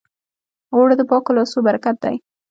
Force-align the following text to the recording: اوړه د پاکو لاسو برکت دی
اوړه 0.73 0.95
د 0.97 1.01
پاکو 1.09 1.31
لاسو 1.37 1.57
برکت 1.67 1.95
دی 2.03 2.15